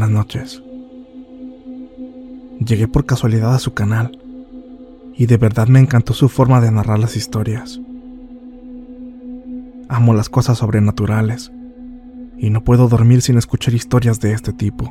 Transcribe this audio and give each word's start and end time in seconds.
Buenas 0.00 0.16
noches. 0.16 0.62
Llegué 2.58 2.88
por 2.88 3.04
casualidad 3.04 3.54
a 3.54 3.58
su 3.58 3.74
canal 3.74 4.18
y 5.14 5.26
de 5.26 5.36
verdad 5.36 5.68
me 5.68 5.78
encantó 5.78 6.14
su 6.14 6.30
forma 6.30 6.62
de 6.62 6.70
narrar 6.70 6.98
las 6.98 7.16
historias. 7.16 7.78
Amo 9.90 10.14
las 10.14 10.30
cosas 10.30 10.56
sobrenaturales 10.56 11.52
y 12.38 12.48
no 12.48 12.64
puedo 12.64 12.88
dormir 12.88 13.20
sin 13.20 13.36
escuchar 13.36 13.74
historias 13.74 14.20
de 14.20 14.32
este 14.32 14.54
tipo. 14.54 14.90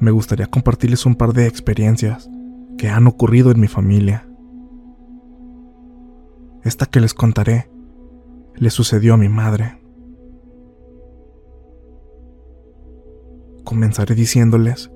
Me 0.00 0.10
gustaría 0.10 0.48
compartirles 0.48 1.06
un 1.06 1.14
par 1.14 1.32
de 1.32 1.46
experiencias 1.46 2.28
que 2.76 2.88
han 2.88 3.06
ocurrido 3.06 3.52
en 3.52 3.60
mi 3.60 3.68
familia. 3.68 4.26
Esta 6.64 6.86
que 6.86 6.98
les 6.98 7.14
contaré 7.14 7.70
le 8.56 8.70
sucedió 8.70 9.14
a 9.14 9.16
mi 9.16 9.28
madre. 9.28 9.83
Comenzaré 13.74 14.14
diciéndoles 14.14 14.92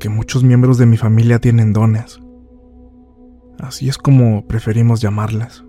que 0.00 0.08
muchos 0.08 0.42
miembros 0.42 0.78
de 0.78 0.86
mi 0.86 0.96
familia 0.96 1.38
tienen 1.38 1.74
dones. 1.74 2.18
Así 3.58 3.90
es 3.90 3.98
como 3.98 4.46
preferimos 4.46 5.02
llamarles. 5.02 5.62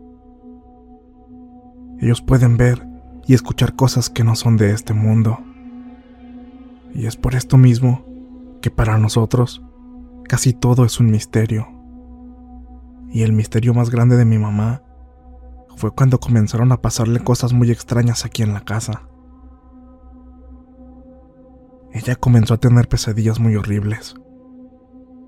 Ellos 2.00 2.22
pueden 2.22 2.56
ver 2.56 2.88
y 3.26 3.34
escuchar 3.34 3.76
cosas 3.76 4.10
que 4.10 4.24
no 4.24 4.38
son 4.38 4.56
de 4.56 4.72
este 4.72 4.94
mundo. 4.94 5.40
Y 6.96 7.06
es 7.06 7.18
por 7.18 7.36
esto 7.36 7.58
mismo 7.58 8.06
que 8.62 8.72
para 8.72 8.98
nosotros 8.98 9.62
casi 10.30 10.54
todo 10.54 10.86
es 10.86 11.02
un 11.02 11.12
misterio. 11.12 11.68
Y 13.12 13.24
el 13.24 13.34
misterio 13.34 13.74
más 13.74 13.90
grande 13.90 14.16
de 14.16 14.24
mi 14.24 14.38
mamá 14.38 14.84
fue 15.76 15.92
cuando 15.92 16.22
comenzaron 16.22 16.72
a 16.72 16.82
pasarle 16.82 17.20
cosas 17.20 17.52
muy 17.52 17.72
extrañas 17.72 18.24
aquí 18.24 18.42
en 18.42 18.54
la 18.54 18.62
casa. 18.62 19.02
Ella 21.92 22.16
comenzó 22.16 22.56
a 22.56 22.58
tener 22.58 22.88
pesadillas 22.88 23.40
muy 23.40 23.56
horribles 23.56 24.16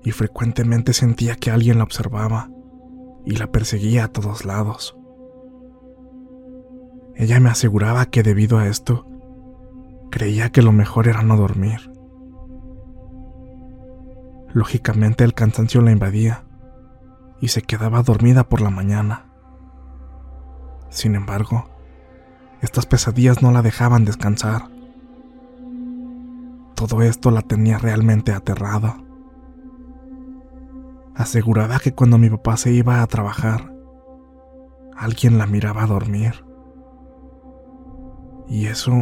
y 0.04 0.12
frecuentemente 0.12 0.92
sentía 0.92 1.36
que 1.36 1.50
alguien 1.50 1.78
la 1.78 1.84
observaba 1.84 2.50
y 3.24 3.36
la 3.36 3.50
perseguía 3.50 4.04
a 4.04 4.08
todos 4.08 4.44
lados. 4.44 4.96
Ella 7.14 7.40
me 7.40 7.50
aseguraba 7.50 8.06
que 8.06 8.22
debido 8.22 8.58
a 8.58 8.66
esto, 8.66 9.06
creía 10.10 10.50
que 10.50 10.62
lo 10.62 10.72
mejor 10.72 11.08
era 11.08 11.22
no 11.22 11.36
dormir. 11.36 11.90
Lógicamente 14.52 15.24
el 15.24 15.34
cansancio 15.34 15.80
la 15.80 15.92
invadía 15.92 16.44
y 17.40 17.48
se 17.48 17.62
quedaba 17.62 18.02
dormida 18.02 18.48
por 18.48 18.60
la 18.60 18.70
mañana. 18.70 19.26
Sin 20.88 21.14
embargo, 21.14 21.68
estas 22.60 22.86
pesadillas 22.86 23.42
no 23.42 23.52
la 23.52 23.62
dejaban 23.62 24.04
descansar 24.04 24.68
todo 26.80 27.02
esto 27.02 27.30
la 27.30 27.42
tenía 27.42 27.76
realmente 27.76 28.32
aterrada. 28.32 28.96
Aseguraba 31.14 31.78
que 31.78 31.92
cuando 31.92 32.16
mi 32.16 32.30
papá 32.30 32.56
se 32.56 32.72
iba 32.72 33.02
a 33.02 33.06
trabajar, 33.06 33.74
alguien 34.96 35.36
la 35.36 35.46
miraba 35.46 35.84
dormir. 35.84 36.42
Y 38.48 38.64
eso 38.64 38.94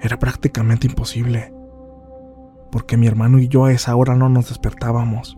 era 0.00 0.18
prácticamente 0.18 0.86
imposible, 0.86 1.52
porque 2.72 2.96
mi 2.96 3.06
hermano 3.06 3.38
y 3.40 3.48
yo 3.48 3.66
a 3.66 3.72
esa 3.72 3.94
hora 3.94 4.16
no 4.16 4.30
nos 4.30 4.48
despertábamos, 4.48 5.36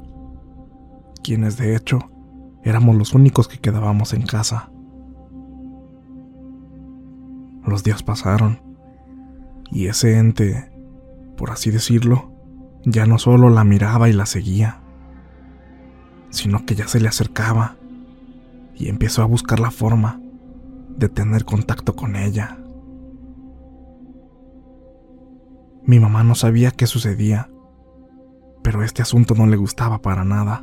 quienes 1.25 1.56
de 1.56 1.75
hecho 1.75 1.98
éramos 2.62 2.94
los 2.94 3.15
únicos 3.15 3.48
que 3.48 3.59
quedábamos 3.59 4.12
en 4.15 4.22
casa. 4.22 4.71
Los 7.66 7.82
días 7.82 8.04
pasaron, 8.04 8.62
y 9.72 9.88
ese 9.88 10.16
ente 10.16 10.71
por 11.41 11.53
así 11.53 11.71
decirlo, 11.71 12.31
ya 12.84 13.06
no 13.06 13.17
solo 13.17 13.49
la 13.49 13.65
miraba 13.65 14.11
y 14.11 14.12
la 14.12 14.27
seguía, 14.27 14.83
sino 16.28 16.67
que 16.67 16.75
ya 16.75 16.87
se 16.87 17.01
le 17.01 17.09
acercaba 17.09 17.77
y 18.75 18.91
empezó 18.91 19.23
a 19.23 19.25
buscar 19.25 19.59
la 19.59 19.71
forma 19.71 20.21
de 20.99 21.09
tener 21.09 21.47
contacto 21.47 21.97
con 21.97 22.15
ella. 22.15 22.59
Mi 25.87 25.99
mamá 25.99 26.25
no 26.25 26.34
sabía 26.34 26.73
qué 26.73 26.87
sucedía, 26.87 27.49
pero 28.62 28.83
este 28.83 29.01
asunto 29.01 29.34
no 29.34 29.47
le 29.47 29.57
gustaba 29.57 30.03
para 30.03 30.27
nada. 30.27 30.62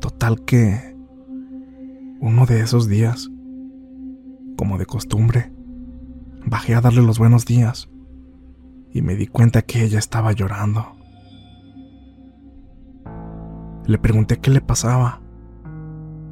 Total 0.00 0.44
que, 0.44 0.96
uno 2.20 2.46
de 2.46 2.62
esos 2.62 2.88
días, 2.88 3.30
como 4.56 4.76
de 4.76 4.86
costumbre, 4.86 5.52
bajé 6.44 6.74
a 6.74 6.80
darle 6.80 7.02
los 7.02 7.20
buenos 7.20 7.46
días 7.46 7.89
y 8.92 9.02
me 9.02 9.14
di 9.14 9.26
cuenta 9.26 9.62
que 9.62 9.84
ella 9.84 9.98
estaba 9.98 10.32
llorando. 10.32 10.96
Le 13.86 13.98
pregunté 13.98 14.38
qué 14.38 14.50
le 14.50 14.60
pasaba 14.60 15.20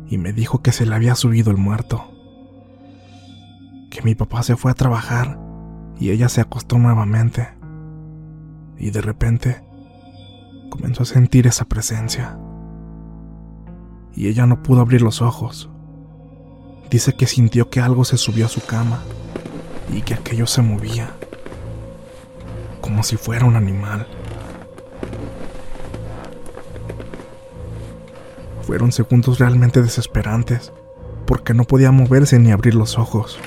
y 0.09 0.19
me 0.19 0.33
dijo 0.33 0.63
que 0.63 0.73
se 0.73 0.87
le 0.87 0.95
había 0.95 1.15
subido 1.15 1.51
el 1.51 1.57
muerto, 1.57 2.13
que 3.91 4.03
mi 4.03 4.15
papá 4.15 4.43
se 4.43 4.57
fue 4.57 4.71
a 4.71 4.75
trabajar 4.75 5.39
y 5.99 6.11
ella 6.11 6.29
se 6.29 6.41
acostó 6.41 6.79
nuevamente 6.79 7.49
y 8.77 8.91
de 8.91 9.01
repente 9.01 9.63
comenzó 10.71 11.03
a 11.03 11.07
sentir 11.07 11.47
esa 11.47 11.65
presencia 11.65 12.39
y 14.15 14.29
ella 14.29 14.47
no 14.47 14.63
pudo 14.63 14.81
abrir 14.81 15.03
los 15.03 15.23
ojos. 15.23 15.71
Dice 16.91 17.15
que 17.15 17.27
sintió 17.27 17.71
que 17.71 17.81
algo 17.81 18.05
se 18.05 18.17
subió 18.17 18.47
a 18.47 18.49
su 18.49 18.65
cama 18.65 19.03
y 19.95 20.03
que 20.03 20.15
aquello 20.15 20.47
se 20.47 20.63
movía 20.63 21.18
como 22.89 23.03
si 23.03 23.19
fuera 23.19 23.45
un 23.45 23.55
animal. 23.55 24.07
Fueron 28.63 28.93
segundos 28.93 29.39
realmente 29.39 29.83
desesperantes, 29.83 30.73
porque 31.27 31.53
no 31.53 31.65
podía 31.65 31.93
moverse 31.93 32.39
ni 32.39 32.51
abrir 32.51 32.75
los 32.75 32.97
ojos. 32.97 33.39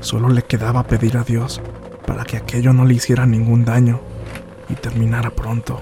Solo 0.00 0.28
le 0.28 0.42
quedaba 0.42 0.82
pedir 0.82 1.16
a 1.16 1.24
Dios 1.24 1.62
para 2.06 2.24
que 2.24 2.36
aquello 2.36 2.74
no 2.74 2.84
le 2.84 2.92
hiciera 2.92 3.24
ningún 3.24 3.64
daño 3.64 4.02
y 4.68 4.74
terminara 4.74 5.30
pronto. 5.30 5.80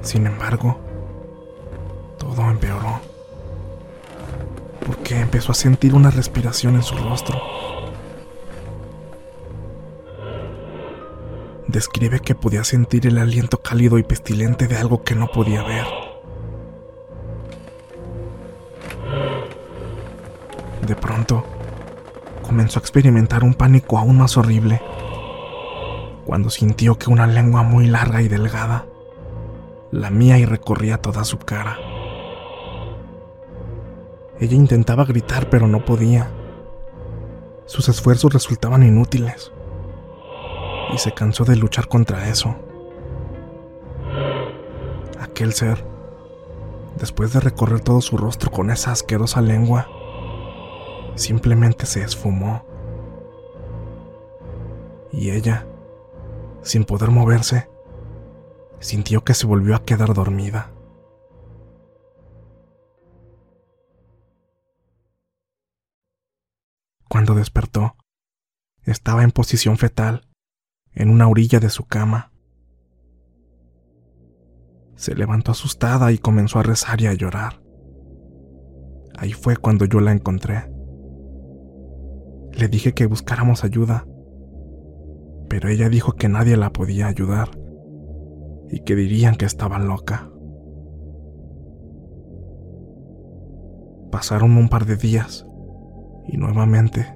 Sin 0.00 0.26
embargo, 0.26 0.80
todo 2.16 2.50
empeoró, 2.50 3.02
porque 4.86 5.20
empezó 5.20 5.52
a 5.52 5.54
sentir 5.54 5.94
una 5.94 6.10
respiración 6.10 6.76
en 6.76 6.82
su 6.82 6.96
rostro. 6.96 7.65
Describe 11.76 12.20
que 12.20 12.34
podía 12.34 12.64
sentir 12.64 13.06
el 13.06 13.18
aliento 13.18 13.60
cálido 13.60 13.98
y 13.98 14.02
pestilente 14.02 14.66
de 14.66 14.78
algo 14.78 15.02
que 15.02 15.14
no 15.14 15.26
podía 15.26 15.62
ver. 15.62 15.84
De 20.86 20.96
pronto, 20.96 21.44
comenzó 22.40 22.78
a 22.78 22.80
experimentar 22.80 23.44
un 23.44 23.52
pánico 23.52 23.98
aún 23.98 24.16
más 24.16 24.38
horrible 24.38 24.80
cuando 26.24 26.48
sintió 26.48 26.98
que 26.98 27.10
una 27.10 27.26
lengua 27.26 27.62
muy 27.62 27.86
larga 27.86 28.22
y 28.22 28.28
delgada 28.28 28.86
lamía 29.90 30.38
y 30.38 30.46
recorría 30.46 31.02
toda 31.02 31.24
su 31.24 31.36
cara. 31.40 31.76
Ella 34.40 34.54
intentaba 34.54 35.04
gritar 35.04 35.50
pero 35.50 35.68
no 35.68 35.84
podía. 35.84 36.30
Sus 37.66 37.90
esfuerzos 37.90 38.32
resultaban 38.32 38.82
inútiles 38.82 39.52
y 40.92 40.98
se 40.98 41.12
cansó 41.12 41.44
de 41.44 41.56
luchar 41.56 41.88
contra 41.88 42.28
eso. 42.28 42.56
Aquel 45.20 45.52
ser, 45.52 45.84
después 46.98 47.32
de 47.32 47.40
recorrer 47.40 47.80
todo 47.80 48.00
su 48.00 48.16
rostro 48.16 48.50
con 48.50 48.70
esa 48.70 48.92
asquerosa 48.92 49.40
lengua, 49.40 49.88
simplemente 51.14 51.86
se 51.86 52.02
esfumó. 52.02 52.64
Y 55.12 55.30
ella, 55.30 55.66
sin 56.62 56.84
poder 56.84 57.10
moverse, 57.10 57.68
sintió 58.80 59.24
que 59.24 59.34
se 59.34 59.46
volvió 59.46 59.74
a 59.74 59.84
quedar 59.84 60.12
dormida. 60.14 60.72
Cuando 67.08 67.34
despertó, 67.34 67.96
estaba 68.84 69.22
en 69.22 69.30
posición 69.30 69.78
fetal, 69.78 70.28
en 70.96 71.10
una 71.10 71.28
orilla 71.28 71.60
de 71.60 71.70
su 71.70 71.84
cama. 71.84 72.32
Se 74.96 75.14
levantó 75.14 75.52
asustada 75.52 76.10
y 76.10 76.18
comenzó 76.18 76.58
a 76.58 76.62
rezar 76.62 77.00
y 77.02 77.06
a 77.06 77.12
llorar. 77.12 77.60
Ahí 79.16 79.32
fue 79.32 79.56
cuando 79.56 79.84
yo 79.84 80.00
la 80.00 80.12
encontré. 80.12 80.70
Le 82.52 82.68
dije 82.68 82.94
que 82.94 83.06
buscáramos 83.06 83.62
ayuda, 83.62 84.06
pero 85.48 85.68
ella 85.68 85.90
dijo 85.90 86.12
que 86.12 86.28
nadie 86.28 86.56
la 86.56 86.72
podía 86.72 87.06
ayudar 87.06 87.50
y 88.70 88.80
que 88.80 88.96
dirían 88.96 89.36
que 89.36 89.44
estaba 89.44 89.78
loca. 89.78 90.30
Pasaron 94.10 94.56
un 94.56 94.70
par 94.70 94.86
de 94.86 94.96
días 94.96 95.46
y 96.26 96.38
nuevamente 96.38 97.14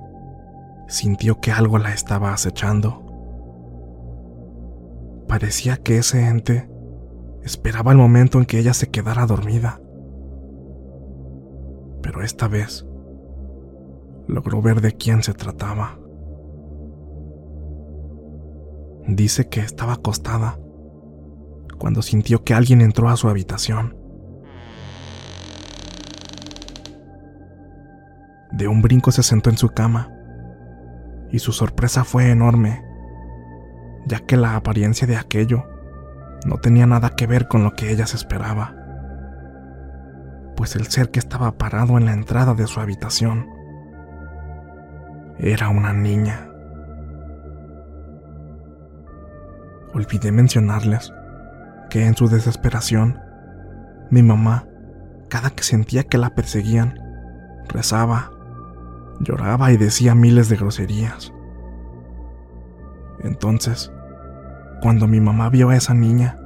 sintió 0.88 1.40
que 1.40 1.50
algo 1.50 1.78
la 1.78 1.94
estaba 1.94 2.34
acechando. 2.34 3.09
Parecía 5.30 5.76
que 5.76 5.96
ese 5.96 6.26
ente 6.26 6.68
esperaba 7.44 7.92
el 7.92 7.98
momento 7.98 8.38
en 8.38 8.46
que 8.46 8.58
ella 8.58 8.74
se 8.74 8.90
quedara 8.90 9.26
dormida. 9.26 9.80
Pero 12.02 12.24
esta 12.24 12.48
vez 12.48 12.84
logró 14.26 14.60
ver 14.60 14.80
de 14.80 14.90
quién 14.90 15.22
se 15.22 15.32
trataba. 15.32 16.00
Dice 19.06 19.48
que 19.48 19.60
estaba 19.60 19.92
acostada 19.92 20.58
cuando 21.78 22.02
sintió 22.02 22.42
que 22.42 22.54
alguien 22.54 22.80
entró 22.80 23.08
a 23.08 23.16
su 23.16 23.28
habitación. 23.28 23.96
De 28.50 28.66
un 28.66 28.82
brinco 28.82 29.12
se 29.12 29.22
sentó 29.22 29.48
en 29.48 29.58
su 29.58 29.68
cama 29.68 30.12
y 31.30 31.38
su 31.38 31.52
sorpresa 31.52 32.02
fue 32.02 32.32
enorme, 32.32 32.89
ya 34.06 34.20
que 34.20 34.36
la 34.36 34.56
apariencia 34.56 35.06
de 35.06 35.16
aquello 35.16 35.64
no 36.46 36.58
tenía 36.58 36.86
nada 36.86 37.10
que 37.10 37.26
ver 37.26 37.48
con 37.48 37.64
lo 37.64 37.74
que 37.74 37.90
ella 37.90 38.06
se 38.06 38.16
esperaba, 38.16 38.74
pues 40.56 40.76
el 40.76 40.86
ser 40.86 41.10
que 41.10 41.18
estaba 41.18 41.52
parado 41.52 41.98
en 41.98 42.06
la 42.06 42.12
entrada 42.12 42.54
de 42.54 42.66
su 42.66 42.80
habitación 42.80 43.46
era 45.38 45.68
una 45.68 45.92
niña. 45.92 46.48
Olvidé 49.94 50.32
mencionarles 50.32 51.12
que 51.88 52.06
en 52.06 52.14
su 52.14 52.28
desesperación, 52.28 53.18
mi 54.10 54.22
mamá, 54.22 54.66
cada 55.28 55.50
que 55.50 55.62
sentía 55.62 56.04
que 56.04 56.18
la 56.18 56.34
perseguían, 56.34 57.00
rezaba, 57.68 58.30
lloraba 59.20 59.72
y 59.72 59.76
decía 59.76 60.14
miles 60.14 60.48
de 60.48 60.56
groserías. 60.56 61.32
Entonces, 63.22 63.92
cuando 64.80 65.06
mi 65.06 65.20
mamá 65.20 65.50
vio 65.50 65.68
a 65.68 65.76
esa 65.76 65.94
niña, 65.94 66.38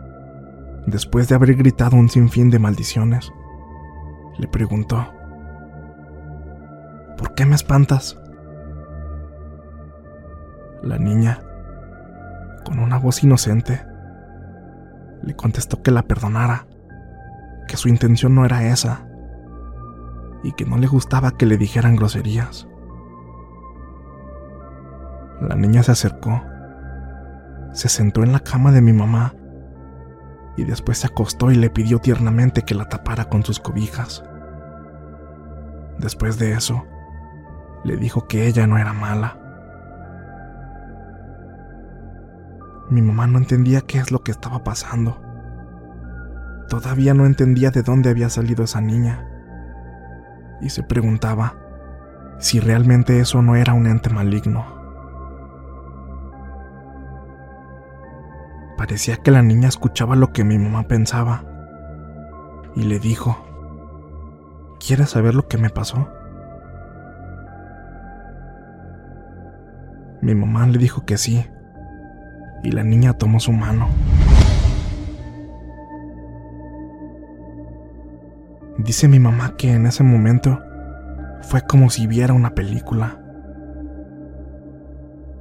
después 0.86 1.28
de 1.28 1.34
haber 1.34 1.54
gritado 1.54 1.96
un 1.96 2.08
sinfín 2.08 2.50
de 2.50 2.58
maldiciones, 2.58 3.32
le 4.38 4.48
preguntó, 4.48 5.06
¿por 7.16 7.34
qué 7.34 7.46
me 7.46 7.54
espantas? 7.54 8.20
La 10.82 10.98
niña, 10.98 11.40
con 12.64 12.80
una 12.80 12.98
voz 12.98 13.22
inocente, 13.22 13.86
le 15.22 15.34
contestó 15.36 15.82
que 15.82 15.90
la 15.90 16.02
perdonara, 16.02 16.66
que 17.68 17.76
su 17.76 17.88
intención 17.88 18.34
no 18.34 18.44
era 18.44 18.66
esa, 18.66 19.06
y 20.42 20.52
que 20.52 20.66
no 20.66 20.76
le 20.76 20.86
gustaba 20.86 21.30
que 21.30 21.46
le 21.46 21.56
dijeran 21.56 21.96
groserías. 21.96 22.68
La 25.40 25.54
niña 25.54 25.82
se 25.82 25.92
acercó, 25.92 26.42
se 27.74 27.90
sentó 27.90 28.22
en 28.22 28.32
la 28.32 28.40
cama 28.40 28.72
de 28.72 28.80
mi 28.80 28.94
mamá 28.94 29.34
y 30.56 30.64
después 30.64 30.96
se 30.96 31.08
acostó 31.08 31.50
y 31.50 31.56
le 31.56 31.68
pidió 31.68 31.98
tiernamente 31.98 32.62
que 32.62 32.74
la 32.74 32.88
tapara 32.88 33.26
con 33.26 33.44
sus 33.44 33.60
cobijas. 33.60 34.24
Después 35.98 36.38
de 36.38 36.52
eso, 36.52 36.86
le 37.84 37.98
dijo 37.98 38.26
que 38.26 38.46
ella 38.46 38.66
no 38.66 38.78
era 38.78 38.94
mala, 38.94 39.44
Mi 42.90 43.00
mamá 43.00 43.26
no 43.26 43.38
entendía 43.38 43.80
qué 43.80 43.98
es 43.98 44.12
lo 44.12 44.22
que 44.22 44.30
estaba 44.30 44.62
pasando. 44.62 45.20
Todavía 46.68 47.14
no 47.14 47.24
entendía 47.24 47.70
de 47.70 47.82
dónde 47.82 48.10
había 48.10 48.28
salido 48.28 48.64
esa 48.64 48.80
niña. 48.80 49.26
Y 50.60 50.68
se 50.68 50.82
preguntaba 50.82 51.56
si 52.38 52.60
realmente 52.60 53.20
eso 53.20 53.40
no 53.42 53.56
era 53.56 53.72
un 53.72 53.86
ente 53.86 54.10
maligno. 54.10 54.73
Parecía 58.86 59.16
que 59.16 59.30
la 59.30 59.40
niña 59.40 59.68
escuchaba 59.68 60.14
lo 60.14 60.34
que 60.34 60.44
mi 60.44 60.58
mamá 60.58 60.82
pensaba. 60.82 61.42
Y 62.76 62.82
le 62.82 62.98
dijo, 62.98 63.42
¿quieres 64.78 65.08
saber 65.08 65.34
lo 65.34 65.48
que 65.48 65.56
me 65.56 65.70
pasó? 65.70 66.06
Mi 70.20 70.34
mamá 70.34 70.66
le 70.66 70.76
dijo 70.76 71.06
que 71.06 71.16
sí, 71.16 71.46
y 72.62 72.72
la 72.72 72.84
niña 72.84 73.14
tomó 73.14 73.40
su 73.40 73.52
mano. 73.52 73.88
Dice 78.76 79.08
mi 79.08 79.18
mamá 79.18 79.56
que 79.56 79.72
en 79.72 79.86
ese 79.86 80.02
momento 80.02 80.60
fue 81.40 81.62
como 81.62 81.88
si 81.88 82.06
viera 82.06 82.34
una 82.34 82.50
película. 82.50 83.18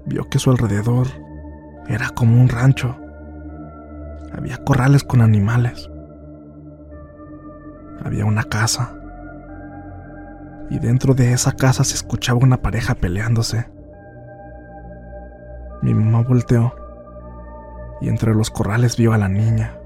Vio 0.06 0.30
que 0.30 0.40
su 0.40 0.50
alrededor 0.50 1.08
era 1.90 2.08
como 2.12 2.40
un 2.40 2.48
rancho. 2.48 3.03
Había 4.36 4.58
corrales 4.58 5.04
con 5.04 5.22
animales. 5.22 5.90
Había 8.04 8.26
una 8.26 8.44
casa. 8.44 8.96
Y 10.70 10.80
dentro 10.80 11.14
de 11.14 11.34
esa 11.34 11.52
casa 11.52 11.84
se 11.84 11.96
escuchaba 11.96 12.40
una 12.40 12.62
pareja 12.62 12.96
peleándose. 12.96 13.70
Mi 15.82 15.94
mamá 15.94 16.24
volteó 16.24 16.74
y 18.02 18.10
entre 18.10 18.34
los 18.34 18.50
corrales 18.50 18.98
vio 18.98 19.14
a 19.14 19.18
la 19.18 19.30
niña. 19.30 19.78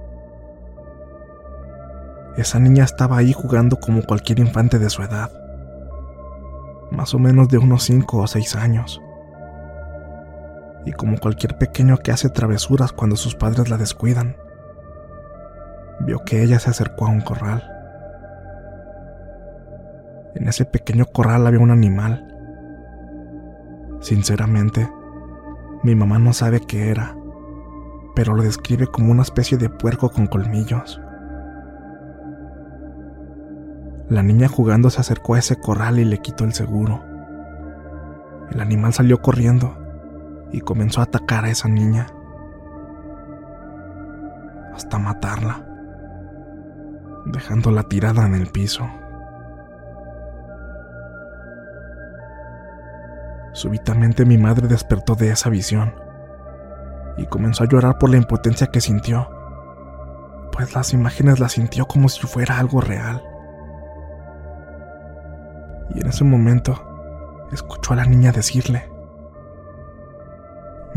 Esa 2.37 2.59
niña 2.59 2.83
estaba 2.83 3.17
ahí 3.17 3.33
jugando 3.33 3.77
como 3.79 4.03
cualquier 4.03 4.39
infante 4.39 4.79
de 4.79 4.89
su 4.89 5.01
edad, 5.01 5.31
más 6.91 7.13
o 7.15 7.19
menos 7.19 7.49
de 7.49 7.57
unos 7.57 7.83
5 7.83 8.17
o 8.17 8.27
6 8.27 8.55
años, 8.55 9.01
y 10.88 10.94
como 10.94 11.17
cualquier 11.17 11.58
pequeño 11.58 11.98
que 11.98 12.13
hace 12.13 12.29
travesuras 12.29 12.94
cuando 12.94 13.17
sus 13.17 13.36
padres 13.36 13.70
la 13.70 13.77
descuidan. 13.77 14.38
vio 16.00 16.24
que 16.24 16.41
ella 16.41 16.60
se 16.60 16.70
acercó 16.70 17.08
a 17.08 17.10
un 17.10 17.20
corral. 17.20 17.62
En 20.36 20.48
ese 20.48 20.63
pequeño 20.63 21.06
corral 21.08 21.46
había 21.46 21.60
un 21.60 21.72
animal. 21.72 22.25
Sinceramente, 24.00 24.89
mi 25.84 25.94
mamá 25.94 26.20
no 26.20 26.32
sabe 26.32 26.62
qué 26.62 26.89
era, 26.89 27.17
pero 28.15 28.34
lo 28.34 28.44
describe 28.44 28.88
como 28.88 29.12
una 29.12 29.24
especie 29.24 29.58
de 29.58 29.70
puerco 29.70 30.10
con 30.10 30.27
colmillos. 30.27 31.01
La 34.08 34.24
niña 34.24 34.48
jugando 34.48 34.89
se 34.89 35.01
acercó 35.01 35.34
a 35.34 35.39
ese 35.39 35.58
corral 35.58 36.00
y 36.00 36.06
le 36.06 36.20
quitó 36.20 36.46
el 36.46 36.53
seguro. 36.53 37.03
El 38.51 38.62
animal 38.62 38.94
salió 38.94 39.22
corriendo 39.22 39.87
y 40.51 40.61
comenzó 40.61 41.01
a 41.01 41.05
atacar 41.05 41.45
a 41.45 41.49
esa 41.49 41.67
niña 41.67 42.07
hasta 44.73 44.99
matarla, 44.99 45.65
dejándola 47.25 47.83
tirada 47.83 48.25
en 48.25 48.35
el 48.35 48.47
piso. 48.47 48.87
Súbitamente 53.53 54.23
mi 54.23 54.37
madre 54.37 54.67
despertó 54.67 55.15
de 55.15 55.31
esa 55.31 55.49
visión 55.49 55.95
y 57.17 57.25
comenzó 57.25 57.63
a 57.63 57.67
llorar 57.67 57.97
por 57.97 58.11
la 58.11 58.17
impotencia 58.17 58.67
que 58.67 58.81
sintió, 58.81 59.29
pues 60.51 60.75
las 60.75 60.93
imágenes 60.93 61.39
las 61.39 61.53
sintió 61.53 61.87
como 61.87 62.07
si 62.07 62.25
fuera 62.27 62.59
algo 62.59 62.79
real. 62.81 63.23
Y 65.95 66.01
en 66.01 66.07
ese 66.07 66.23
momento 66.23 67.47
escuchó 67.51 67.93
a 67.93 67.95
la 67.95 68.05
niña 68.05 68.31
decirle, 68.31 68.87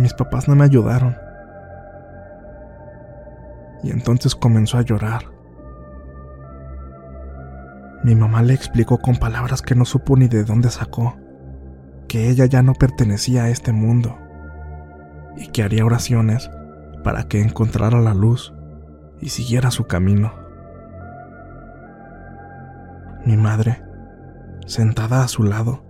mis 0.01 0.15
papás 0.15 0.49
no 0.49 0.57
me 0.57 0.65
ayudaron. 0.65 1.17
Y 3.83 3.91
entonces 3.91 4.35
comenzó 4.35 4.79
a 4.79 4.83
llorar. 4.83 5.23
Mi 8.03 8.15
mamá 8.15 8.43
le 8.43 8.55
explicó 8.55 8.99
con 8.99 9.17
palabras 9.17 9.63
que 9.63 9.75
no 9.75 9.85
supo 9.85 10.17
ni 10.17 10.27
de 10.27 10.45
dónde 10.45 10.71
sacó 10.71 11.17
que 12.11 12.29
ella 12.29 12.45
ya 12.47 12.61
no 12.61 12.75
pertenecía 12.75 13.45
a 13.45 13.51
este 13.51 13.71
mundo 13.71 14.19
y 15.37 15.47
que 15.47 15.63
haría 15.63 15.85
oraciones 15.85 16.51
para 17.05 17.29
que 17.29 17.41
encontrara 17.41 18.01
la 18.01 18.15
luz 18.15 18.53
y 19.21 19.29
siguiera 19.29 19.71
su 19.71 19.85
camino. 19.85 20.35
Mi 23.25 23.37
madre, 23.37 23.85
sentada 24.67 25.23
a 25.23 25.29
su 25.29 25.45
lado, 25.45 25.85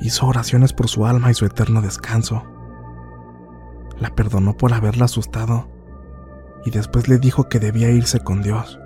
hizo 0.00 0.26
oraciones 0.26 0.72
por 0.72 0.88
su 0.88 1.04
alma 1.04 1.30
y 1.30 1.34
su 1.34 1.44
eterno 1.44 1.82
descanso. 1.82 2.42
La 4.00 4.10
perdonó 4.10 4.56
por 4.56 4.74
haberla 4.74 5.06
asustado 5.06 5.68
y 6.64 6.70
después 6.70 7.08
le 7.08 7.18
dijo 7.18 7.48
que 7.48 7.58
debía 7.60 7.90
irse 7.90 8.20
con 8.20 8.42
Dios. 8.42 8.78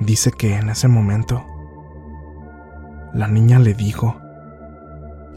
Dice 0.00 0.32
que 0.32 0.56
en 0.56 0.70
ese 0.70 0.88
momento 0.88 1.44
la 3.12 3.28
niña 3.28 3.60
le 3.60 3.74
dijo 3.74 4.16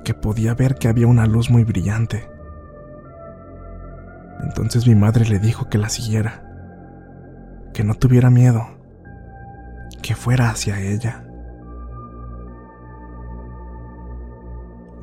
que 0.04 0.14
podía 0.14 0.56
ver 0.56 0.76
que 0.76 0.88
había 0.88 1.06
una 1.06 1.28
luz 1.28 1.52
muy 1.52 1.64
brillante. 1.64 2.28
Entonces 4.42 4.88
mi 4.88 4.96
madre 4.96 5.26
le 5.26 5.40
dijo 5.40 5.70
que 5.70 5.78
la 5.78 5.90
siguiera, 5.90 6.44
que 7.74 7.84
no 7.84 7.94
tuviera 7.94 8.30
miedo, 8.30 8.66
que 10.02 10.16
fuera 10.16 10.50
hacia 10.50 10.80
ella. 10.80 11.27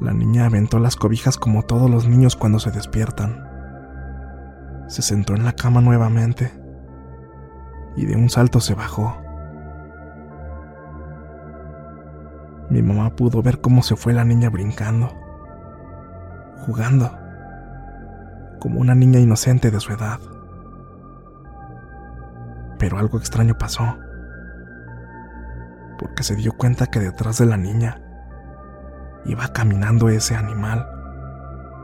La 0.04 0.12
niña 0.12 0.44
aventó 0.44 0.78
las 0.80 0.96
cobijas 0.96 1.38
como 1.38 1.62
todos 1.62 1.88
los 1.88 2.06
niños 2.06 2.36
cuando 2.36 2.58
se 2.58 2.70
despiertan. 2.70 3.48
Se 4.86 5.00
sentó 5.00 5.34
en 5.34 5.46
la 5.46 5.54
cama 5.54 5.80
nuevamente 5.80 6.52
y 7.96 8.04
de 8.04 8.14
un 8.14 8.28
salto 8.28 8.60
se 8.60 8.74
bajó. 8.74 9.16
Mi 12.68 12.82
mamá 12.82 13.16
pudo 13.16 13.40
ver 13.40 13.62
cómo 13.62 13.82
se 13.82 13.96
fue 13.96 14.12
la 14.12 14.26
niña 14.26 14.50
brincando, 14.50 15.08
jugando, 16.66 17.10
como 18.60 18.80
una 18.80 18.94
niña 18.94 19.20
inocente 19.20 19.70
de 19.70 19.80
su 19.80 19.94
edad. 19.94 20.20
Pero 22.78 22.98
algo 22.98 23.16
extraño 23.16 23.56
pasó, 23.56 23.96
porque 25.98 26.24
se 26.24 26.36
dio 26.36 26.52
cuenta 26.52 26.88
que 26.88 27.00
detrás 27.00 27.38
de 27.38 27.46
la 27.46 27.56
niña 27.56 28.03
iba 29.24 29.48
caminando 29.52 30.08
ese 30.08 30.34
animal, 30.34 30.86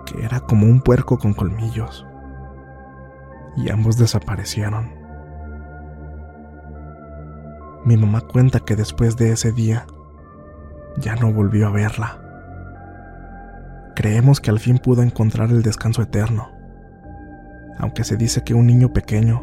que 0.07 0.25
era 0.25 0.41
como 0.41 0.67
un 0.67 0.81
puerco 0.81 1.19
con 1.19 1.35
colmillos, 1.35 2.07
y 3.57 3.71
ambos 3.71 3.97
desaparecieron. 3.97 4.91
Mi 7.85 7.97
mamá 7.97 8.21
cuenta 8.21 8.61
que 8.61 8.77
después 8.77 9.17
de 9.17 9.33
ese 9.33 9.53
día, 9.53 9.87
ya 10.99 11.17
no 11.17 11.33
volvió 11.33 11.67
a 11.67 11.71
verla. 11.71 12.19
Creemos 13.97 14.41
que 14.41 14.51
al 14.51 14.61
fin 14.61 14.79
pudo 14.79 15.03
encontrar 15.03 15.51
el 15.51 15.63
descanso 15.63 16.03
eterno, 16.03 16.51
aunque 17.79 18.05
se 18.05 18.17
dice 18.17 18.45
que 18.45 18.55
un 18.55 18.67
niño 18.67 18.93
pequeño, 18.93 19.43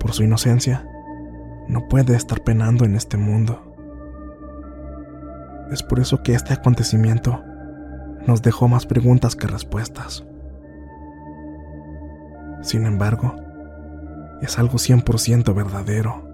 por 0.00 0.12
su 0.12 0.22
inocencia, 0.22 0.86
no 1.68 1.88
puede 1.88 2.16
estar 2.16 2.40
penando 2.40 2.84
en 2.86 2.96
este 2.96 3.18
mundo. 3.18 3.67
Es 5.70 5.82
por 5.82 6.00
eso 6.00 6.22
que 6.22 6.34
este 6.34 6.54
acontecimiento 6.54 7.44
nos 8.26 8.42
dejó 8.42 8.68
más 8.68 8.86
preguntas 8.86 9.36
que 9.36 9.46
respuestas. 9.46 10.24
Sin 12.62 12.86
embargo, 12.86 13.36
es 14.40 14.58
algo 14.58 14.78
100% 14.78 15.54
verdadero 15.54 16.28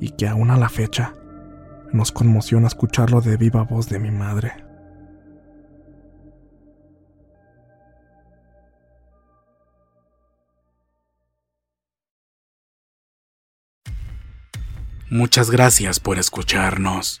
y 0.00 0.10
que 0.10 0.28
aún 0.28 0.50
a 0.50 0.56
la 0.56 0.68
fecha 0.68 1.14
nos 1.92 2.12
conmociona 2.12 2.66
escucharlo 2.66 3.20
de 3.20 3.36
viva 3.36 3.62
voz 3.62 3.88
de 3.88 3.98
mi 3.98 4.10
madre. 4.10 4.52
Muchas 15.10 15.50
gracias 15.50 16.00
por 16.00 16.18
escucharnos. 16.18 17.20